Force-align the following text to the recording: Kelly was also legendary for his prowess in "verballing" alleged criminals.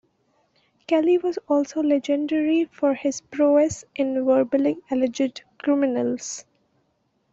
Kelly 0.87 1.19
was 1.19 1.37
also 1.47 1.83
legendary 1.83 2.65
for 2.71 2.95
his 2.95 3.21
prowess 3.21 3.85
in 3.93 4.15
"verballing" 4.25 4.81
alleged 4.89 5.43
criminals. 5.59 6.43